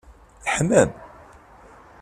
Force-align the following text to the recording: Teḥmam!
Teḥmam! 0.43 0.91